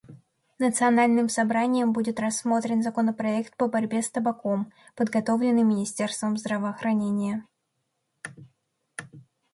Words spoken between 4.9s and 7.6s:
подготовленный министерством здравоохранения.